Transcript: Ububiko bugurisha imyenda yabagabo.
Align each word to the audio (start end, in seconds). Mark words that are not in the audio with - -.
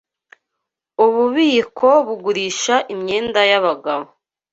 Ububiko 1.05 1.89
bugurisha 2.05 2.75
imyenda 2.93 3.41
yabagabo. 3.51 4.07